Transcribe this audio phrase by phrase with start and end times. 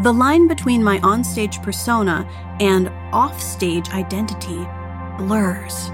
[0.00, 2.28] The line between my onstage persona
[2.60, 4.64] and offstage identity
[5.18, 5.90] blurs.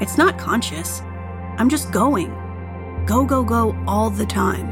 [0.00, 1.02] It's not conscious.
[1.58, 2.30] I'm just going.
[3.04, 4.70] Go, go, go all the time.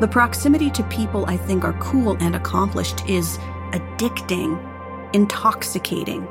[0.00, 3.38] The proximity to people I think are cool and accomplished is
[3.70, 4.58] addicting,
[5.12, 6.26] intoxicating.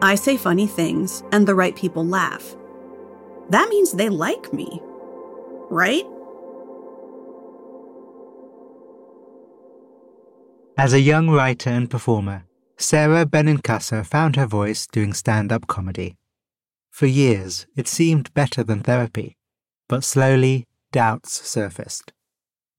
[0.00, 2.54] I say funny things, and the right people laugh.
[3.50, 4.80] That means they like me,
[5.70, 6.06] right?
[10.76, 16.16] As a young writer and performer, Sarah Benincasa found her voice doing stand up comedy.
[16.90, 19.36] For years, it seemed better than therapy,
[19.88, 22.12] but slowly, doubts surfaced.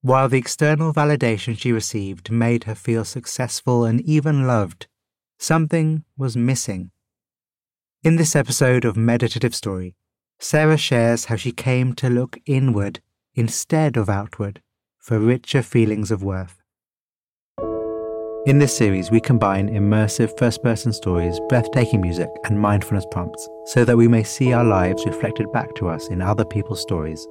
[0.01, 4.87] While the external validation she received made her feel successful and even loved,
[5.39, 6.91] something was missing.
[8.03, 9.95] In this episode of Meditative Story,
[10.37, 12.99] Sarah shares how she came to look inward
[13.35, 14.61] instead of outward
[14.97, 16.61] for richer feelings of worth.
[18.45, 23.83] In this series, we combine immersive first person stories, breathtaking music, and mindfulness prompts so
[23.83, 27.25] that we may see our lives reflected back to us in other people's stories,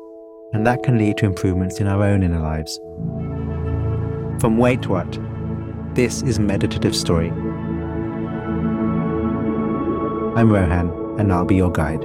[0.53, 2.81] and that can lead to improvements in our own inner lives.
[4.41, 5.21] From Wait What?
[5.95, 7.31] This is Meditative Story.
[10.37, 12.05] I'm Rohan, and I'll be your guide.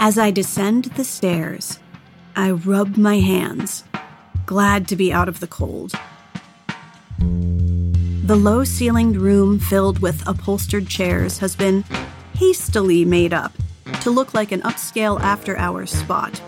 [0.00, 1.78] As I descend the stairs,
[2.36, 3.84] I rub my hands,
[4.44, 5.92] glad to be out of the cold.
[7.18, 11.84] The low ceilinged room filled with upholstered chairs has been
[12.34, 13.52] hastily made up
[14.00, 16.40] to look like an upscale after hours spot.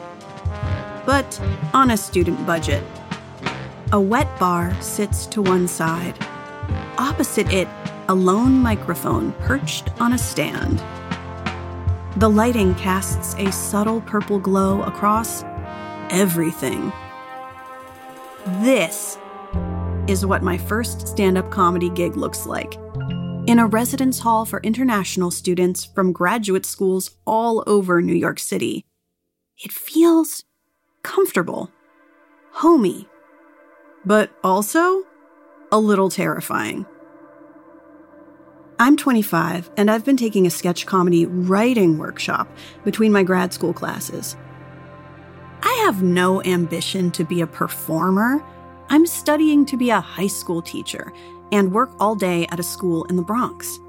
[1.04, 1.40] But
[1.72, 2.82] on a student budget.
[3.92, 6.16] A wet bar sits to one side.
[6.98, 7.68] Opposite it,
[8.08, 10.82] a lone microphone perched on a stand.
[12.16, 15.44] The lighting casts a subtle purple glow across
[16.08, 16.90] everything.
[18.62, 19.18] This
[20.06, 22.78] is what my first stand up comedy gig looks like.
[23.46, 28.86] In a residence hall for international students from graduate schools all over New York City.
[29.58, 30.44] It feels
[31.02, 31.70] comfortable,
[32.52, 33.10] homey,
[34.06, 35.02] but also
[35.70, 36.86] a little terrifying.
[38.78, 42.46] I'm 25, and I've been taking a sketch comedy writing workshop
[42.84, 44.36] between my grad school classes.
[45.62, 48.44] I have no ambition to be a performer.
[48.90, 51.10] I'm studying to be a high school teacher
[51.52, 53.80] and work all day at a school in the Bronx.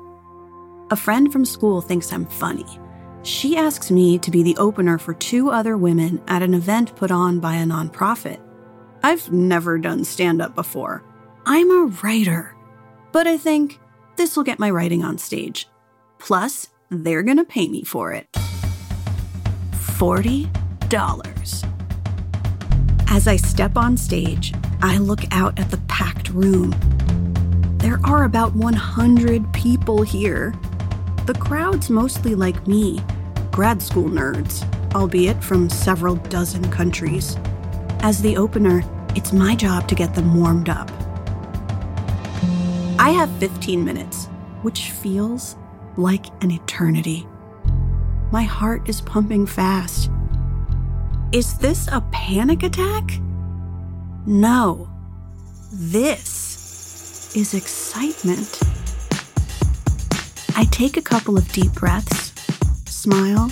[0.90, 2.80] A friend from school thinks I'm funny.
[3.24, 7.12] She asks me to be the opener for two other women at an event put
[7.12, 8.40] on by a nonprofit.
[9.04, 11.04] I've never done stand up before.
[11.45, 12.56] I'm a writer.
[13.12, 13.80] But I think
[14.18, 15.68] this will get my writing on stage.
[16.19, 18.28] Plus, they're gonna pay me for it.
[19.72, 21.64] $40.
[23.10, 26.75] As I step on stage, I look out at the packed room.
[27.78, 30.54] There are about 100 people here.
[31.25, 33.02] The crowd's mostly like me,
[33.52, 37.38] grad school nerds, albeit from several dozen countries.
[38.02, 38.84] As the opener,
[39.16, 40.92] it's my job to get them warmed up.
[43.07, 44.25] I have 15 minutes,
[44.63, 45.56] which feels
[45.95, 47.25] like an eternity.
[48.33, 50.12] My heart is pumping fast.
[51.31, 53.09] Is this a panic attack?
[54.25, 54.89] No.
[55.71, 58.59] This is excitement.
[60.57, 62.33] I take a couple of deep breaths,
[62.92, 63.50] smile,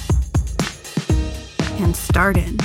[1.80, 2.58] and start in.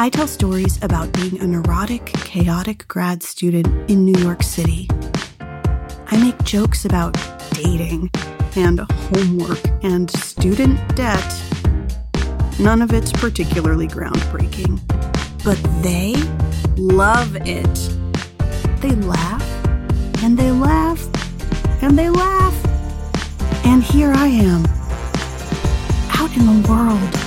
[0.00, 4.88] I tell stories about being a neurotic, chaotic grad student in New York City.
[6.06, 7.18] I make jokes about
[7.50, 8.10] dating
[8.56, 11.42] and homework and student debt.
[12.58, 14.80] None of it's particularly groundbreaking,
[15.44, 16.14] but they
[16.78, 17.74] love it.
[18.80, 19.44] They laugh
[20.24, 21.06] and they laugh
[21.82, 23.66] and they laugh.
[23.66, 24.64] And here I am,
[26.18, 27.19] out in the world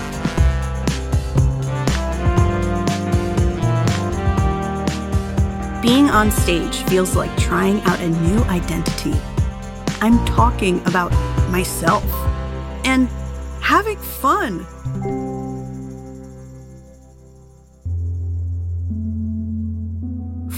[5.83, 9.11] Being on stage feels like trying out a new identity.
[9.99, 11.11] I'm talking about
[11.51, 12.05] myself
[12.85, 13.09] and
[13.59, 14.65] having fun.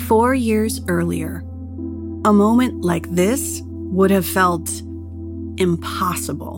[0.07, 1.38] Four years earlier,
[2.24, 4.69] a moment like this would have felt
[5.57, 6.57] impossible.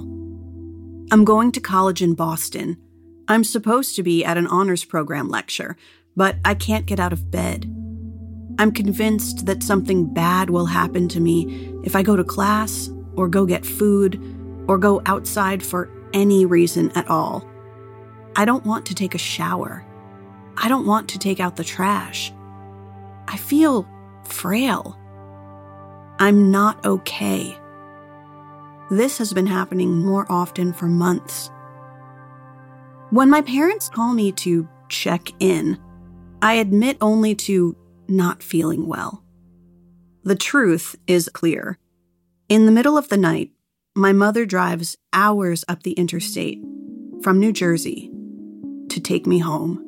[1.09, 2.75] I'm going to college in Boston.
[3.29, 5.77] I'm supposed to be at an honors program lecture,
[6.17, 7.73] but I can't get out of bed.
[8.59, 13.27] I'm convinced that something bad will happen to me if I go to class, or
[13.27, 14.19] go get food,
[14.67, 17.47] or go outside for any reason at all.
[18.35, 19.85] I don't want to take a shower.
[20.57, 22.33] I don't want to take out the trash.
[23.27, 23.87] I feel
[24.23, 24.97] frail.
[26.19, 27.57] I'm not okay.
[28.89, 31.51] This has been happening more often for months.
[33.09, 35.79] When my parents call me to check in,
[36.41, 37.75] I admit only to
[38.09, 39.23] not feeling well.
[40.23, 41.77] The truth is clear.
[42.49, 43.51] In the middle of the night,
[43.95, 46.61] my mother drives hours up the interstate
[47.21, 48.11] from New Jersey
[48.89, 49.83] to take me home.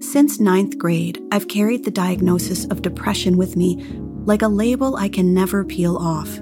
[0.00, 3.84] Since ninth grade, I've carried the diagnosis of depression with me
[4.24, 6.38] like a label I can never peel off.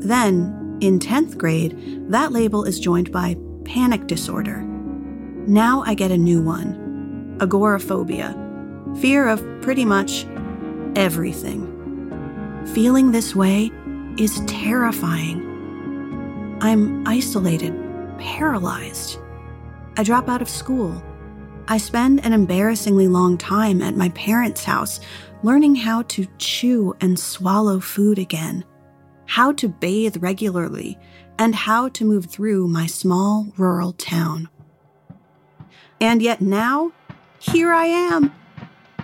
[0.00, 1.76] Then, in 10th grade,
[2.10, 4.62] that label is joined by panic disorder.
[5.46, 6.89] Now I get a new one
[7.40, 8.36] agoraphobia,
[9.00, 10.26] fear of pretty much
[10.96, 11.66] everything.
[12.74, 13.70] Feeling this way
[14.18, 15.46] is terrifying.
[16.60, 17.74] I'm isolated,
[18.18, 19.18] paralyzed.
[19.96, 21.02] I drop out of school.
[21.68, 25.00] I spend an embarrassingly long time at my parents' house
[25.42, 28.64] learning how to chew and swallow food again,
[29.26, 30.98] how to bathe regularly,
[31.38, 34.48] and how to move through my small rural town.
[36.00, 36.92] And yet now,
[37.40, 38.32] here I am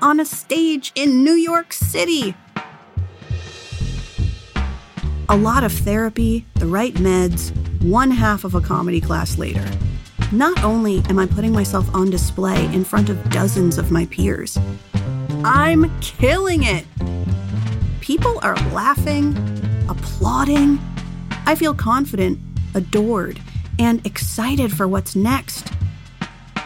[0.03, 2.35] on a stage in New York City.
[5.31, 7.51] A lot of therapy, the right meds,
[7.83, 9.67] one half of a comedy class later.
[10.33, 14.59] Not only am I putting myself on display in front of dozens of my peers,
[15.43, 16.85] I'm killing it.
[18.03, 19.35] People are laughing,
[19.89, 20.79] applauding.
[21.47, 22.39] I feel confident,
[22.75, 23.41] adored,
[23.79, 25.73] and excited for what's next.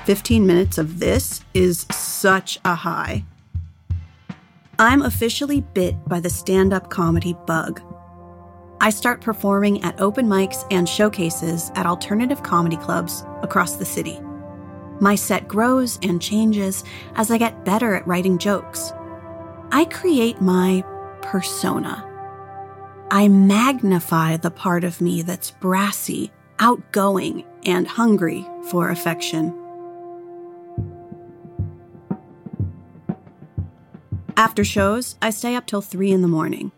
[0.07, 3.25] 15 minutes of this is such a high.
[4.79, 7.83] I'm officially bit by the stand up comedy bug.
[8.81, 14.19] I start performing at open mics and showcases at alternative comedy clubs across the city.
[15.01, 16.83] My set grows and changes
[17.17, 18.93] as I get better at writing jokes.
[19.71, 20.83] I create my
[21.21, 22.07] persona.
[23.11, 29.60] I magnify the part of me that's brassy, outgoing, and hungry for affection.
[34.37, 36.73] After shows, I stay up till 3 in the morning.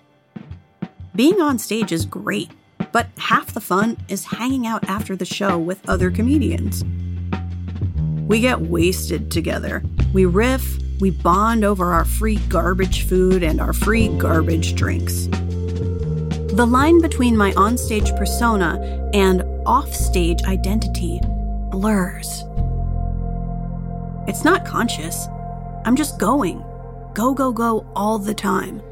[1.14, 2.50] Being on stage is great,
[2.92, 6.84] but half the fun is hanging out after the show with other comedians.
[8.26, 9.82] We get wasted together.
[10.12, 15.26] We riff, we bond over our free garbage food and our free garbage drinks.
[16.52, 21.20] The line between my onstage persona and offstage identity
[21.70, 22.44] blurs.
[24.28, 25.26] It's not conscious.
[25.84, 26.62] I'm just going,
[27.14, 28.82] go, go, go all the time.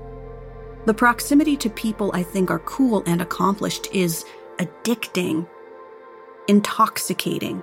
[0.87, 4.25] The proximity to people I think are cool and accomplished is
[4.59, 5.47] addicting.
[6.49, 7.62] intoxicating.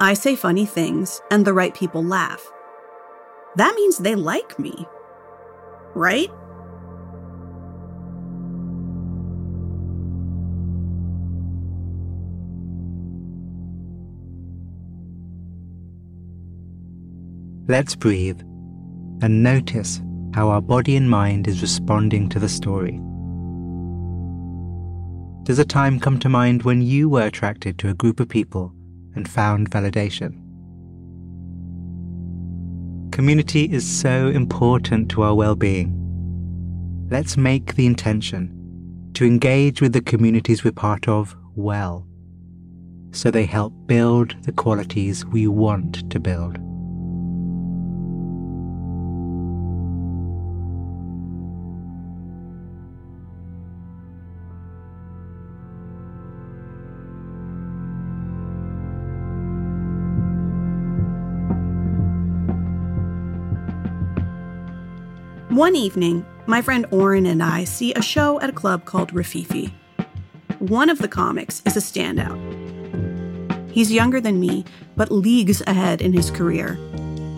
[0.00, 2.50] I say funny things, and the right people laugh.
[3.56, 4.86] That means they like me.
[5.94, 6.30] Right?
[17.68, 18.42] Let's breathe
[19.22, 20.00] and notice
[20.34, 23.00] how our body and mind is responding to the story.
[25.44, 28.72] Does a time come to mind when you were attracted to a group of people
[29.14, 30.38] and found validation?
[33.12, 35.98] Community is so important to our well being.
[37.10, 38.58] Let's make the intention
[39.14, 42.06] to engage with the communities we're part of well,
[43.10, 46.58] so they help build the qualities we want to build.
[65.62, 69.72] One evening, my friend Oren and I see a show at a club called Rififi.
[70.58, 72.36] One of the comics is a standout.
[73.70, 74.64] He's younger than me,
[74.96, 76.74] but leagues ahead in his career.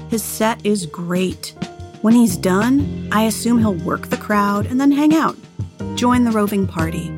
[0.09, 1.55] His set is great.
[2.01, 5.37] When he's done, I assume he'll work the crowd and then hang out,
[5.95, 7.11] join the roving party.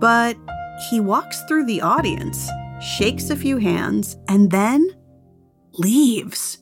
[0.00, 0.36] But
[0.90, 4.88] he walks through the audience, shakes a few hands, and then
[5.74, 6.58] leaves.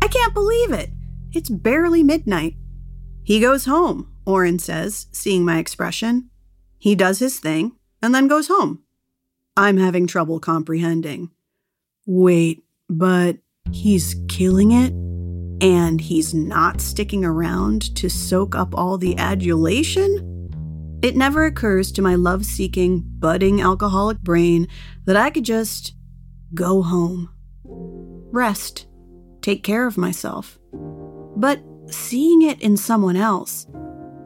[0.00, 0.88] I can't believe it.
[1.34, 2.54] It's barely midnight.
[3.28, 6.30] He goes home, Oren says, seeing my expression.
[6.78, 8.84] He does his thing and then goes home.
[9.54, 11.30] I'm having trouble comprehending.
[12.06, 13.36] Wait, but
[13.70, 14.94] he's killing it?
[15.62, 20.48] And he's not sticking around to soak up all the adulation?
[21.02, 24.68] It never occurs to my love seeking, budding alcoholic brain
[25.04, 25.92] that I could just
[26.54, 27.28] go home,
[28.32, 28.86] rest,
[29.42, 30.58] take care of myself.
[31.36, 33.66] But seeing it in someone else,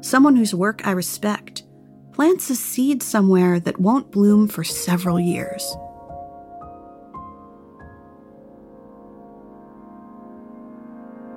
[0.00, 1.64] someone whose work I respect,
[2.12, 5.76] plants a seed somewhere that won't bloom for several years.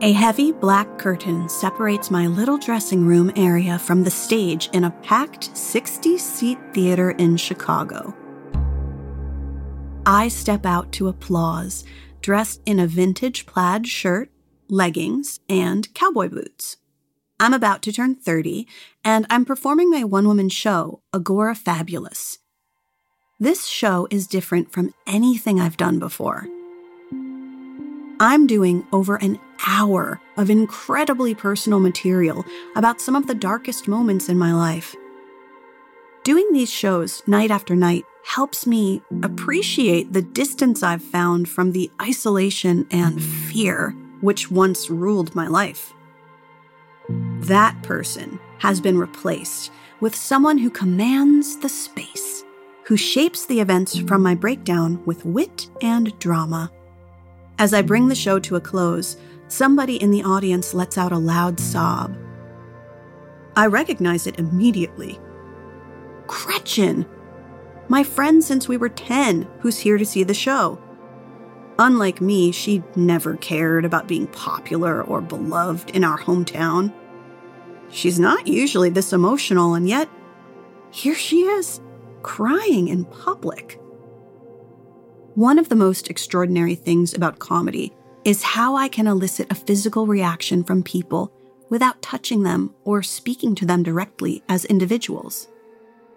[0.02, 4.92] A heavy black curtain separates my little dressing room area from the stage in a
[4.92, 8.16] packed 60 seat theater in Chicago.
[10.06, 11.86] I step out to applause,
[12.22, 14.30] dressed in a vintage plaid shirt
[14.70, 16.78] leggings, and cowboy boots.
[17.40, 18.68] I'm about to turn 30,
[19.04, 22.38] and I'm performing my one woman show, Agorafabulous.
[23.40, 26.48] This show is different from anything I've done before.
[28.22, 32.46] I'm doing over an hour of incredibly personal material
[32.78, 34.96] about some of the darkest moments in my life.
[36.24, 41.92] Doing these shows night after night helps me appreciate the distance I've found from the
[42.02, 43.94] isolation and fear
[44.26, 45.94] which once ruled my life.
[47.42, 52.44] That person has been replaced with someone who commands the space,
[52.86, 56.72] who shapes the events from my breakdown with wit and drama.
[57.60, 59.18] As I bring the show to a close,
[59.48, 62.18] somebody in the audience lets out a loud sob.
[63.56, 65.20] I recognize it immediately.
[66.26, 67.06] Gretchen!
[67.88, 70.82] My friend since we were 10, who's here to see the show.
[71.78, 76.94] Unlike me, she never cared about being popular or beloved in our hometown.
[77.90, 80.10] She's not usually this emotional, and yet,
[80.92, 81.82] here she is,
[82.24, 83.80] crying in public.
[85.36, 90.08] One of the most extraordinary things about comedy is how I can elicit a physical
[90.08, 91.32] reaction from people
[91.70, 95.50] without touching them or speaking to them directly as individuals.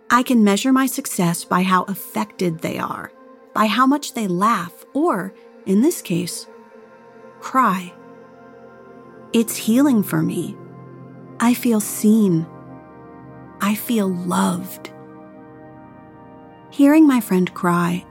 [0.09, 3.13] I can measure my success by how affected they are,
[3.55, 5.35] by how much they laugh, or
[5.69, 6.47] in this case,
[7.41, 7.93] cry.
[9.35, 10.57] It's healing for me.
[11.39, 12.47] I feel seen.
[13.61, 14.91] I feel loved.
[16.71, 18.05] Hearing my friend cry,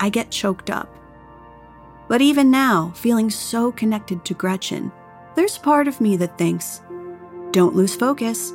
[0.00, 0.88] I get choked up.
[2.08, 4.90] But even now, feeling so connected to Gretchen,
[5.36, 6.80] there's part of me that thinks,
[7.50, 8.52] don't lose focus.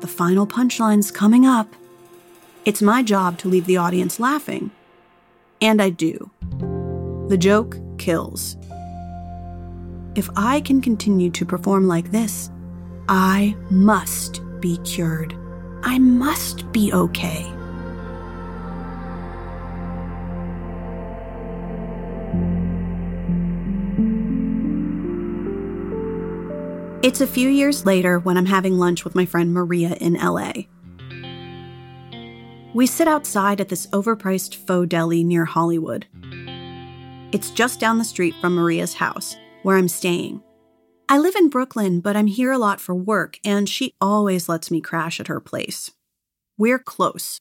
[0.00, 1.74] The final punchline's coming up.
[2.64, 4.70] It's my job to leave the audience laughing.
[5.60, 6.30] And I do.
[7.28, 8.56] The joke kills.
[10.14, 12.50] If I can continue to perform like this,
[13.08, 15.36] I must be cured.
[15.82, 17.46] I must be okay.
[27.00, 30.52] It's a few years later when I'm having lunch with my friend Maria in LA.
[32.74, 36.06] We sit outside at this overpriced faux deli near Hollywood.
[37.30, 40.42] It's just down the street from Maria's house, where I'm staying.
[41.10, 44.70] I live in Brooklyn, but I'm here a lot for work, and she always lets
[44.70, 45.90] me crash at her place.
[46.56, 47.38] We're close.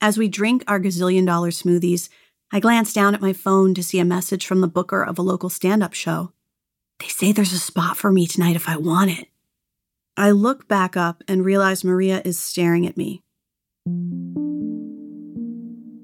[0.00, 2.08] As we drink our gazillion dollar smoothies,
[2.50, 5.22] I glance down at my phone to see a message from the booker of a
[5.22, 6.32] local stand up show.
[6.98, 9.28] They say there's a spot for me tonight if I want it.
[10.16, 13.22] I look back up and realize Maria is staring at me.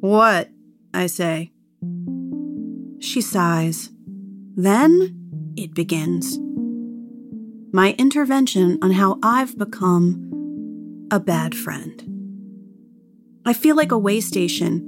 [0.00, 0.50] What?
[0.92, 1.50] I say.
[3.00, 3.90] She sighs.
[4.56, 6.38] Then it begins.
[7.72, 12.02] My intervention on how I've become a bad friend.
[13.44, 14.80] I feel like a way station.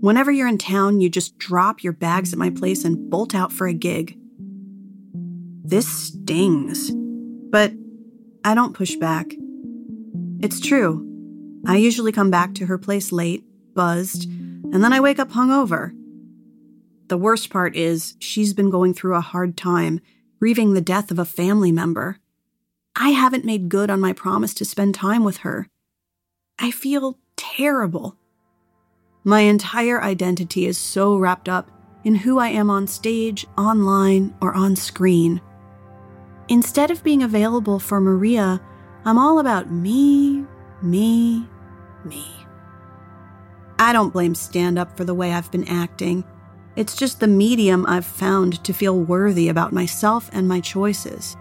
[0.00, 3.52] Whenever you're in town, you just drop your bags at my place and bolt out
[3.52, 4.18] for a gig.
[5.64, 6.90] This stings,
[7.50, 7.72] but
[8.44, 9.34] I don't push back.
[10.40, 11.04] It's true.
[11.66, 13.44] I usually come back to her place late,
[13.74, 15.92] buzzed, and then I wake up hungover.
[17.08, 20.00] The worst part is, she's been going through a hard time,
[20.38, 22.18] grieving the death of a family member.
[22.94, 25.68] I haven't made good on my promise to spend time with her.
[26.58, 28.16] I feel terrible.
[29.24, 31.70] My entire identity is so wrapped up
[32.04, 35.40] in who I am on stage, online, or on screen.
[36.48, 38.60] Instead of being available for Maria,
[39.04, 40.44] I'm all about me,
[40.82, 41.46] me,
[42.04, 42.26] me.
[43.78, 46.24] I don't blame stand up for the way I've been acting.
[46.78, 51.36] It's just the medium I've found to feel worthy about myself and my choices.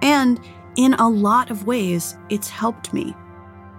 [0.00, 0.40] And
[0.76, 3.14] in a lot of ways, it's helped me.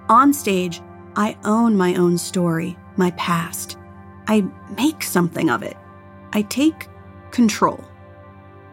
[0.08, 0.82] On stage,
[1.16, 3.80] I own my own story, my past.
[4.28, 4.46] I
[4.78, 5.76] make something of it.
[6.32, 6.88] I take
[7.32, 7.84] control.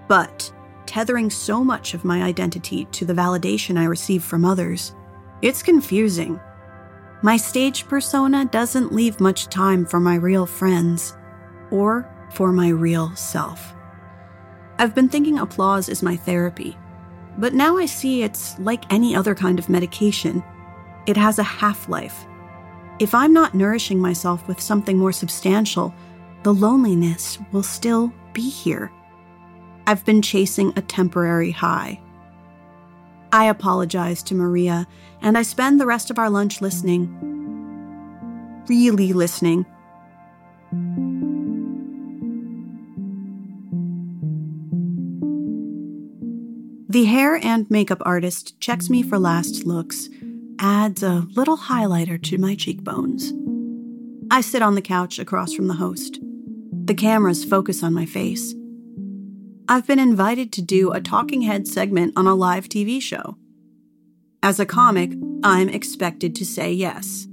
[0.07, 0.53] But
[0.85, 4.95] tethering so much of my identity to the validation I receive from others,
[5.41, 6.39] it's confusing.
[7.23, 11.17] My stage persona doesn't leave much time for my real friends
[11.71, 13.75] or for my real self.
[14.79, 16.77] I've been thinking applause is my therapy,
[17.39, 20.43] but now I see it's like any other kind of medication.
[21.07, 22.27] It has a half life.
[22.99, 25.95] If I'm not nourishing myself with something more substantial,
[26.43, 28.91] the loneliness will still be here.
[29.87, 32.01] I've been chasing a temporary high.
[33.33, 34.87] I apologize to Maria,
[35.21, 37.13] and I spend the rest of our lunch listening.
[38.69, 39.67] Really listening
[46.97, 50.09] The hair and makeup artist checks me for last looks,
[50.59, 53.35] adds a little highlighter to my cheekbones.
[54.31, 56.19] I sit on the couch across from the host.
[56.73, 58.55] The cameras focus on my face.
[59.69, 63.37] I've been invited to do a talking head segment on a live TV show.
[64.43, 65.13] As a comic,
[65.45, 67.29] I'm expected to say yes.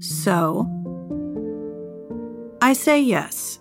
[0.00, 0.68] So,
[2.60, 3.60] I say yes.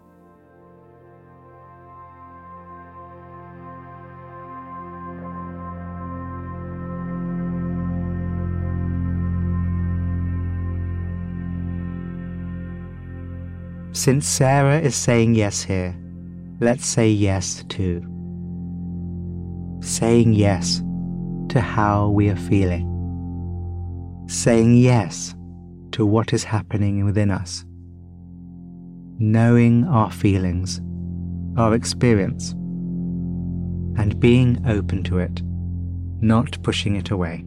[13.96, 15.96] Since Sarah is saying yes here,
[16.60, 18.02] let's say yes too.
[19.82, 20.82] Saying yes
[21.50, 22.90] to how we are feeling.
[24.28, 25.36] Saying yes
[25.92, 27.66] to what is happening within us.
[29.20, 30.82] Knowing our feelings,
[31.56, 32.54] our experience,
[33.96, 35.44] and being open to it,
[36.20, 37.46] not pushing it away.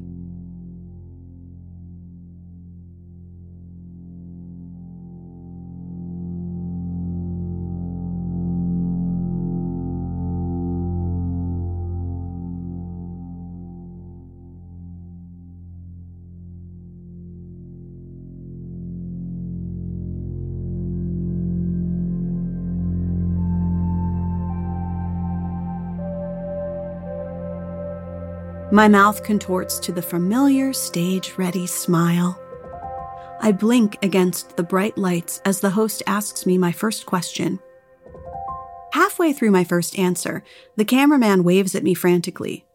[28.77, 32.39] My mouth contorts to the familiar stage ready smile.
[33.41, 37.59] I blink against the bright lights as the host asks me my first question.
[38.93, 40.45] Halfway through my first answer,
[40.77, 42.67] the cameraman waves at me frantically.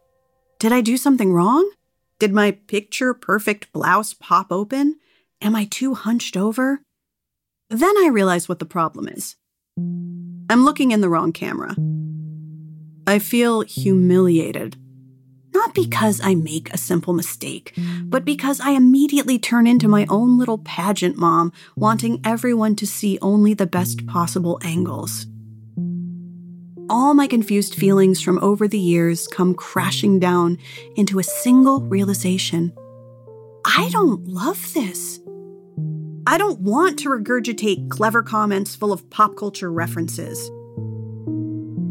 [0.57, 1.71] Did I do something wrong?
[2.17, 4.95] Did my picture perfect blouse pop open?
[5.39, 6.81] Am I too hunched over?
[7.69, 9.35] Then I realize what the problem is.
[9.77, 11.75] I'm looking in the wrong camera.
[13.05, 14.80] I feel humiliated
[15.53, 18.25] not because I make a simple mistake, but mm.
[18.25, 23.53] because I immediately turn into my own little pageant mom, wanting everyone to see only
[23.53, 25.27] the best possible angles.
[26.89, 30.57] All my confused feelings from over the years come crashing down
[30.95, 32.73] into a single realization
[33.63, 35.19] I don't love this.
[36.25, 40.49] I don't want to regurgitate clever comments full of pop culture references.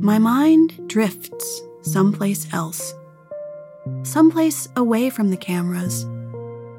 [0.01, 2.93] My mind drifts someplace else.
[4.03, 6.07] Someplace away from the cameras,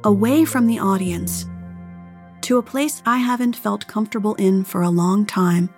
[0.03, 1.45] away from the audience,
[2.41, 5.69] to a place I haven't felt comfortable in for a long time.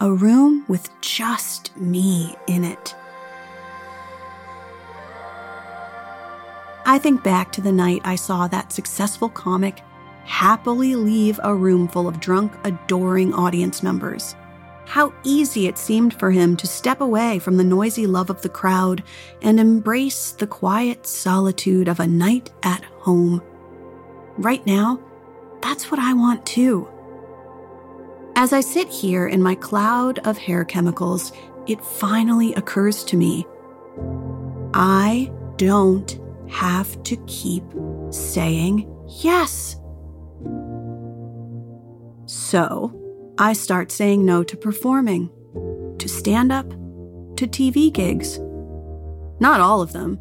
[0.00, 2.94] A room with just me in it.
[6.86, 9.80] I think back to the night I saw that successful comic
[10.24, 14.36] happily leave a room full of drunk, adoring audience members.
[14.86, 18.48] How easy it seemed for him to step away from the noisy love of the
[18.48, 19.02] crowd
[19.42, 23.42] and embrace the quiet solitude of a night at home.
[24.36, 25.00] Right now,
[25.62, 26.88] that's what I want too.
[28.36, 31.32] As I sit here in my cloud of hair chemicals,
[31.66, 33.46] it finally occurs to me
[34.74, 36.18] I don't
[36.48, 37.64] have to keep
[38.10, 38.90] saying
[39.22, 39.76] yes.
[42.26, 43.00] So,
[43.38, 45.28] I start saying no to performing,
[45.98, 46.68] to stand up,
[47.36, 48.38] to TV gigs.
[49.40, 50.18] Not all of them,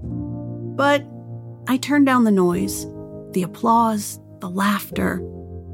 [0.75, 1.05] but
[1.67, 2.87] I turn down the noise,
[3.33, 5.17] the applause, the laughter,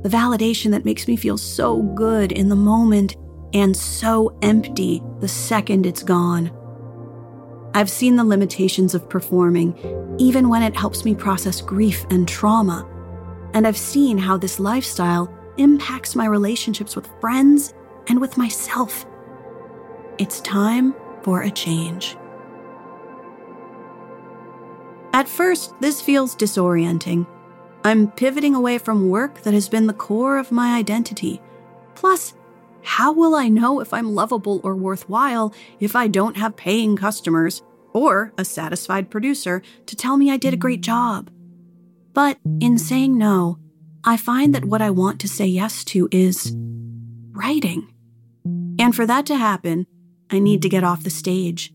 [0.02, 3.16] the validation that makes me feel so good in the moment
[3.54, 6.52] and so empty the second it's gone.
[7.74, 9.78] I've seen the limitations of performing,
[10.20, 12.86] even when it helps me process grief and trauma.
[13.54, 17.74] And I've seen how this lifestyle impacts my relationships with friends
[18.08, 19.06] and with myself.
[20.18, 22.18] It's time for a change.
[25.14, 27.28] At first, this feels disorienting.
[27.84, 31.42] I'm pivoting away from work that has been the core of my identity.
[31.96, 32.34] Plus,
[32.84, 37.62] how will I know if I'm lovable or worthwhile if I don't have paying customers
[37.94, 41.30] or a satisfied producer to tell me I did a great job?
[42.14, 43.60] But in saying no,
[44.04, 46.54] I find that what I want to say yes to is
[47.32, 47.94] writing.
[48.80, 49.88] And for that to happen,
[50.30, 51.74] I need to get off the stage.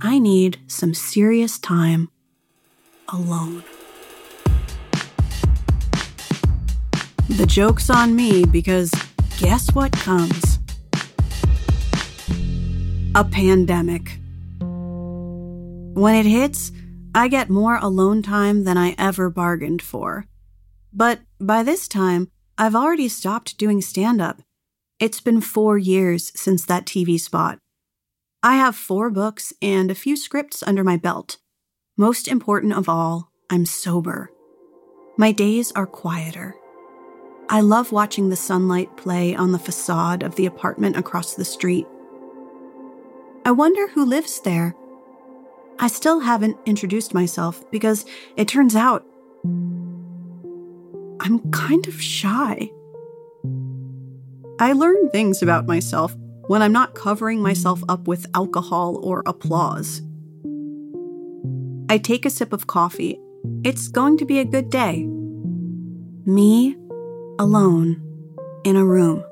[0.00, 2.08] I need some serious time
[3.08, 3.62] alone.
[7.28, 8.90] The joke's on me because
[9.38, 10.58] guess what comes?
[13.14, 14.18] A pandemic.
[14.58, 16.72] When it hits,
[17.14, 20.26] I get more alone time than I ever bargained for.
[20.92, 24.42] But by this time, I've already stopped doing stand up.
[24.98, 27.58] It's been four years since that TV spot.
[28.42, 31.38] I have four books and a few scripts under my belt.
[31.96, 34.30] Most important of all, I'm sober.
[35.16, 36.54] My days are quieter.
[37.48, 41.86] I love watching the sunlight play on the facade of the apartment across the street.
[43.44, 44.74] I wonder who lives there.
[45.78, 48.04] I still haven't introduced myself because
[48.36, 49.06] it turns out
[51.28, 52.70] I'm kind of shy.
[54.58, 60.00] I learn things about myself when I'm not covering myself up with alcohol or applause.
[61.90, 63.20] I take a sip of coffee.
[63.62, 65.04] It's going to be a good day.
[66.24, 66.78] Me,
[67.38, 68.02] alone,
[68.64, 69.22] in a room.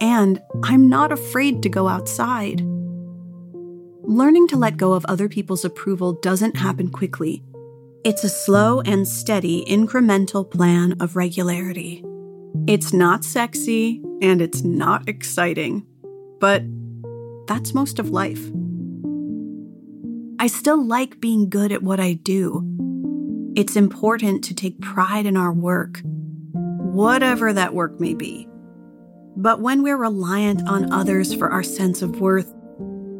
[0.00, 2.60] And I'm not afraid to go outside.
[4.04, 7.42] Learning to let go of other people's approval doesn't happen quickly.
[8.04, 12.04] It's a slow and steady incremental plan of regularity.
[12.68, 15.84] It's not sexy and it's not exciting,
[16.38, 16.62] but
[17.48, 18.50] that's most of life.
[20.38, 22.62] I still like being good at what I do.
[23.56, 28.48] It's important to take pride in our work, whatever that work may be.
[29.36, 32.54] But when we're reliant on others for our sense of worth,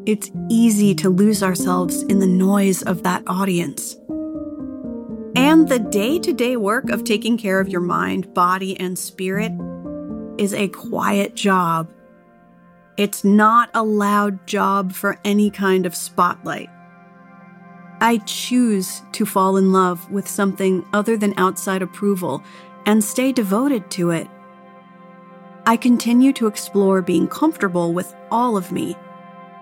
[0.07, 3.97] it's easy to lose ourselves in the noise of that audience.
[5.39, 9.53] And the day to day work of taking care of your mind, body, and spirit
[10.37, 11.93] is a quiet job.
[12.97, 16.69] It's not a loud job for any kind of spotlight.
[18.01, 22.43] I choose to fall in love with something other than outside approval
[22.85, 24.27] and stay devoted to it.
[25.67, 28.97] I continue to explore being comfortable with all of me,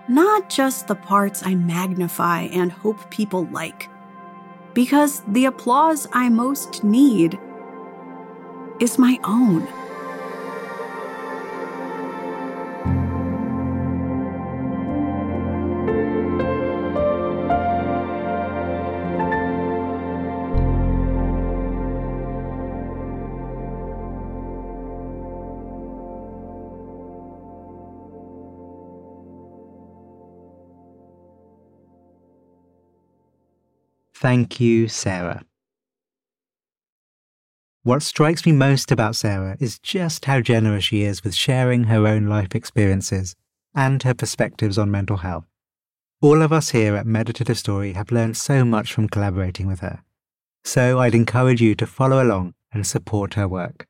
[0.09, 3.89] not just the parts I magnify and hope people like
[4.77, 7.39] because the applause I most need
[8.79, 9.67] is my own.
[34.19, 35.43] Thank you, Sarah.
[37.83, 42.07] What strikes me most about Sarah is just how generous she is with sharing her
[42.07, 43.35] own life experiences
[43.75, 45.45] and her perspectives on mental health.
[46.19, 50.01] All of us here at Meditative Story have learned so much from collaborating with her.
[50.63, 53.85] So I'd encourage you to follow along and support her work.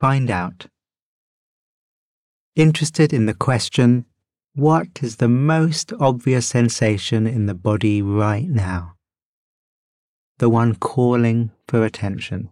[0.00, 0.66] Find out
[2.56, 4.04] interested in the question
[4.54, 8.96] what is the most obvious sensation in the body right now?
[10.38, 12.50] The one calling for attention.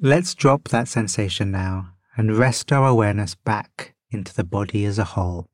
[0.00, 5.02] Let's drop that sensation now and rest our awareness back into the body as a
[5.02, 5.48] whole.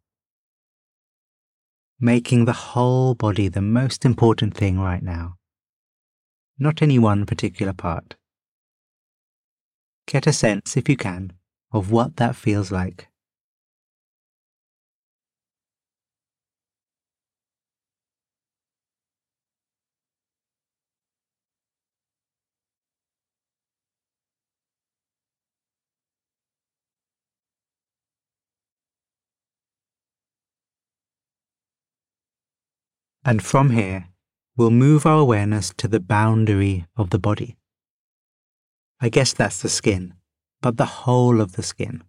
[1.99, 5.37] Making the whole body the most important thing right now,
[6.59, 8.17] not any one particular part.
[10.07, 11.33] Get a sense, if you can,
[11.73, 13.09] of what that feels like.
[33.25, 34.09] And from here,
[34.57, 37.57] we'll move our awareness to the boundary of the body.
[39.01, 40.15] I guess that's the skin,
[40.61, 42.05] but the whole of the skin.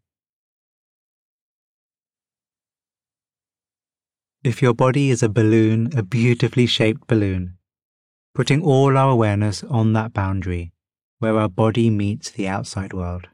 [4.43, 7.57] If your body is a balloon, a beautifully shaped balloon,
[8.35, 10.71] putting all our awareness on that boundary
[11.19, 13.27] where our body meets the outside world.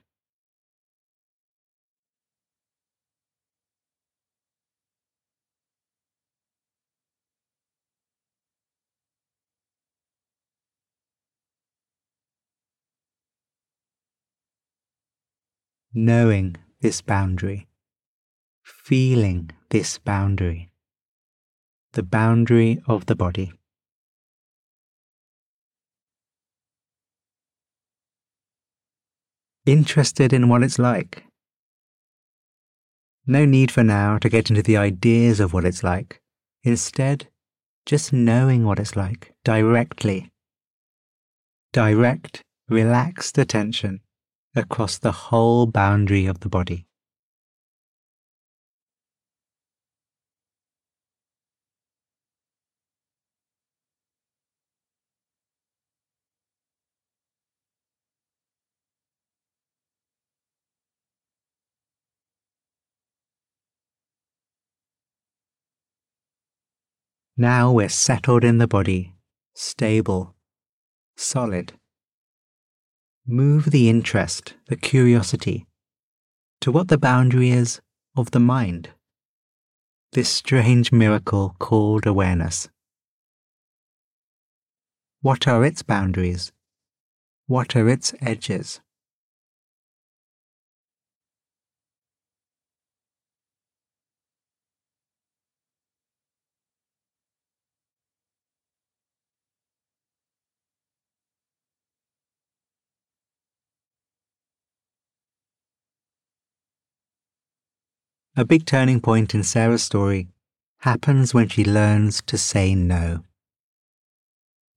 [15.94, 17.68] Knowing this boundary,
[18.64, 20.72] feeling this boundary,
[21.92, 23.52] the boundary of the body.
[29.66, 31.26] Interested in what it's like.
[33.28, 36.22] No need for now to get into the ideas of what it's like.
[36.64, 37.28] Instead,
[37.86, 40.32] just knowing what it's like directly.
[41.74, 44.00] Direct, relaxed attention
[44.56, 46.88] across the whole boundary of the body.
[67.38, 69.16] Now we're settled in the body,
[69.56, 70.36] stable,
[71.18, 71.74] solid.
[73.32, 75.66] Move the interest, the curiosity,
[76.60, 77.80] to what the boundary is
[78.18, 78.90] of the mind.
[80.12, 82.68] This strange miracle called awareness.
[85.22, 86.52] What are its boundaries?
[87.48, 88.82] What are its edges?
[108.42, 110.28] A big turning point in Sarah's story
[110.80, 113.24] happens when she learns to say no.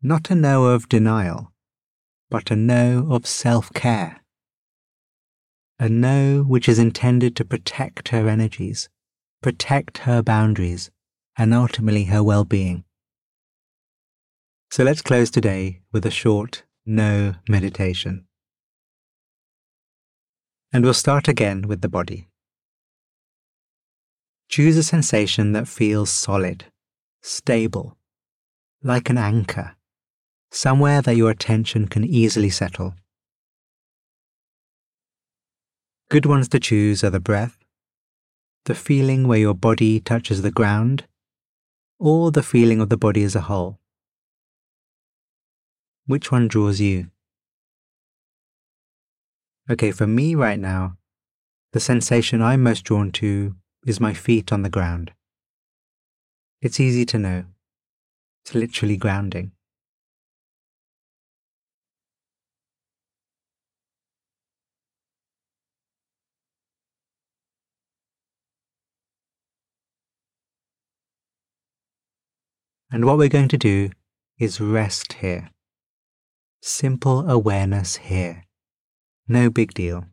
[0.02, 1.50] Not a no of denial,
[2.28, 4.20] but a no of self care.
[5.78, 8.90] A no which is intended to protect her energies,
[9.40, 10.90] protect her boundaries,
[11.38, 12.84] and ultimately her well being.
[14.72, 18.26] So let's close today with a short no meditation.
[20.70, 22.28] And we'll start again with the body.
[24.48, 26.66] Choose a sensation that feels solid,
[27.22, 27.96] stable,
[28.82, 29.76] like an anchor,
[30.50, 32.94] somewhere that your attention can easily settle.
[36.10, 37.58] Good ones to choose are the breath,
[38.66, 41.04] the feeling where your body touches the ground,
[41.98, 43.80] or the feeling of the body as a whole.
[46.06, 47.10] Which one draws you?
[49.70, 50.98] Okay, for me right now,
[51.72, 55.12] the sensation I'm most drawn to is my feet on the ground.
[56.60, 57.44] It's easy to know.
[58.42, 59.52] It's literally grounding.
[72.90, 73.90] And what we're going to do
[74.38, 75.50] is rest here.
[76.62, 78.44] Simple awareness here.
[79.26, 80.04] No big deal.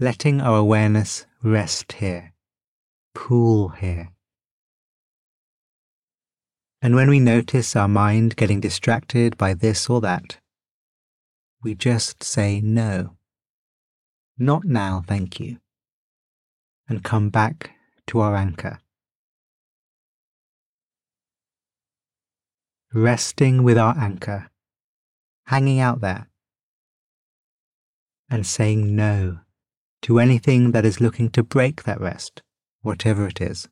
[0.00, 2.32] Letting our awareness rest here.
[3.14, 4.08] Pool here.
[6.82, 10.38] And when we notice our mind getting distracted by this or that,
[11.62, 13.16] we just say no.
[14.36, 15.58] Not now, thank you.
[16.88, 17.70] And come back
[18.08, 18.80] to our anchor.
[22.94, 24.48] resting with our anchor,
[25.46, 26.28] hanging out there,
[28.30, 29.40] and saying no
[30.04, 32.42] to anything that is looking to break that rest,
[32.82, 33.68] whatever it is.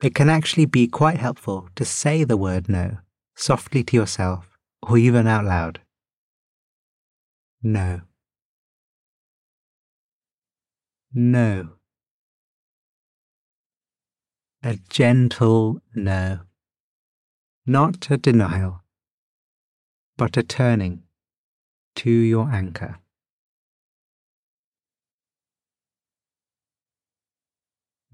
[0.00, 2.98] It can actually be quite helpful to say the word no
[3.34, 5.80] softly to yourself or even out loud.
[7.62, 8.02] No.
[11.12, 11.83] no.
[14.66, 16.40] A gentle no.
[17.66, 18.82] Not a denial,
[20.16, 21.02] but a turning
[21.96, 22.96] to your anchor.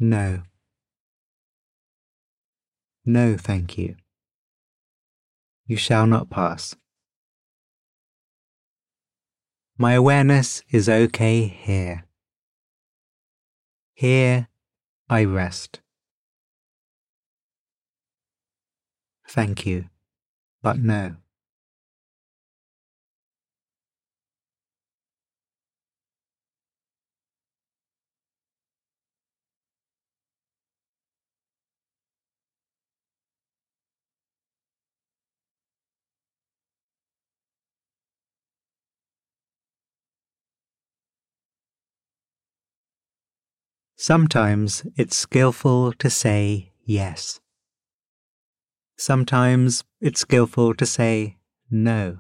[0.01, 0.43] No.
[3.05, 3.95] No, thank you.
[5.67, 6.75] You shall not pass.
[9.79, 12.07] My awareness is okay here.
[13.95, 14.49] Here
[15.09, 15.81] I rest.
[19.33, 19.89] Thank you,
[20.63, 21.17] but no.
[43.97, 47.39] Sometimes it's skillful to say yes.
[49.01, 51.39] Sometimes it's skillful to say
[51.71, 52.19] no.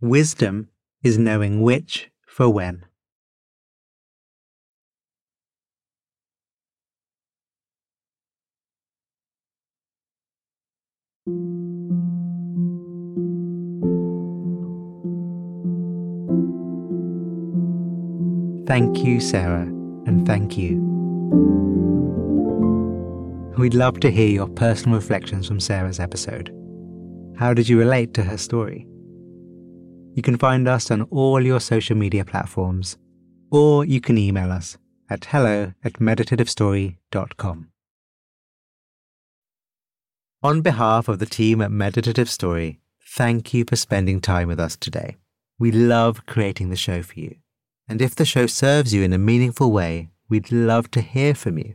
[0.00, 0.70] Wisdom
[1.02, 2.86] is knowing which for when.
[18.66, 19.66] Thank you, Sarah
[20.06, 21.67] and thank you.
[23.58, 26.54] We'd love to hear your personal reflections from Sarah's episode.
[27.36, 28.86] How did you relate to her story?
[30.14, 32.98] You can find us on all your social media platforms,
[33.50, 34.78] or you can email us
[35.10, 37.68] at hello at meditativestory.com.
[40.44, 44.76] On behalf of the team at Meditative Story, thank you for spending time with us
[44.76, 45.16] today.
[45.58, 47.34] We love creating the show for you.
[47.88, 51.58] And if the show serves you in a meaningful way, we'd love to hear from
[51.58, 51.74] you.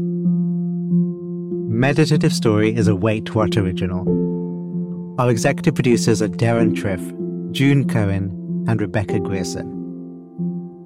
[1.81, 4.05] Meditative Story is a WaitWhat original.
[5.19, 7.01] Our executive producers are Deron Triff,
[7.53, 9.67] June Cohen, and Rebecca Grierson.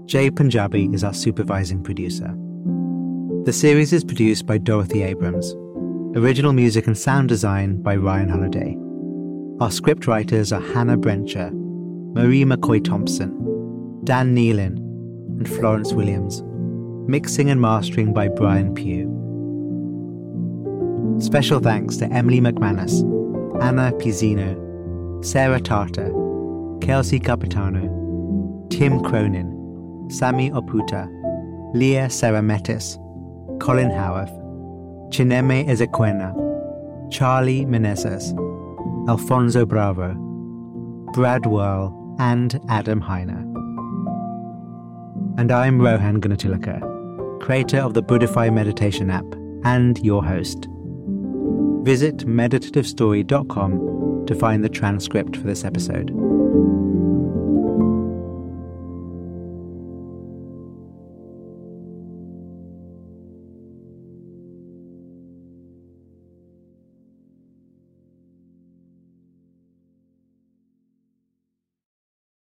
[0.05, 2.33] Jay Punjabi is our supervising producer.
[3.43, 5.53] The series is produced by Dorothy Abrams.
[6.17, 9.61] Original music and sound design by Ryan Holladay.
[9.61, 11.51] Our script writers are Hannah Brencher,
[12.15, 13.31] Marie McCoy Thompson,
[14.05, 14.77] Dan Nealon,
[15.39, 16.41] and Florence Williams.
[17.09, 19.04] Mixing and mastering by Brian Pugh.
[21.20, 23.01] Special thanks to Emily McManus,
[23.63, 26.11] Anna Pizzino, Sarah Tartar,
[26.82, 31.07] Kelsey Capitano, Tim Cronin, Sami Oputa,
[31.74, 32.97] Leah Sarametis,
[33.61, 34.30] Colin Howarth,
[35.09, 36.34] Chineme Ezequena,
[37.11, 38.38] Charlie Menezes,
[39.07, 40.13] Alfonso Bravo,
[41.13, 43.41] Brad Whirl, and Adam Heiner.
[45.39, 49.26] And I'm Rohan Gunatillake, creator of the Buddhify meditation app
[49.63, 50.68] and your host.
[51.86, 56.34] Visit meditativestory.com to find the transcript for this episode.